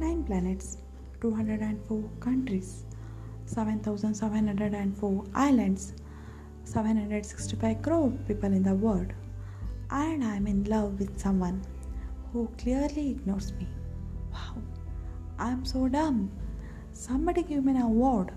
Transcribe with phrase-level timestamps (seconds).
[0.00, 0.78] Nine planets,
[1.20, 2.84] 204 countries,
[3.46, 5.94] 7,704 islands,
[6.64, 9.12] 765 crore people in the world,
[9.90, 11.62] and I'm in love with someone
[12.32, 13.66] who clearly ignores me.
[14.32, 14.62] Wow,
[15.38, 16.30] I'm so dumb.
[16.92, 18.32] Somebody give me an award.